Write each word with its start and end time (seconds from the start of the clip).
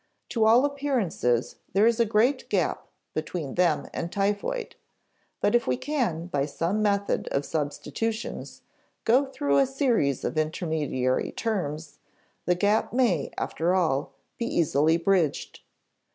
To 0.29 0.45
all 0.47 0.65
appearances, 0.65 1.57
there 1.73 1.85
is 1.85 1.99
a 1.99 2.07
great 2.07 2.49
gap 2.49 2.87
between 3.13 3.53
them 3.53 3.87
and 3.93 4.11
typhoid. 4.11 4.75
But 5.41 5.53
if 5.53 5.67
we 5.67 5.77
can, 5.77 6.25
by 6.25 6.47
some 6.47 6.81
method 6.81 7.27
of 7.27 7.45
substitutions, 7.45 8.63
go 9.05 9.25
through 9.27 9.59
a 9.59 9.67
series 9.67 10.23
of 10.23 10.39
intermediary 10.39 11.31
terms 11.33 11.83
(see 11.83 11.89
p. 11.89 11.97
72), 11.97 11.99
the 12.47 12.55
gap 12.55 12.93
may, 12.93 13.31
after 13.37 13.75
all, 13.75 14.13
be 14.39 14.47
easily 14.47 14.97
bridged. 14.97 15.59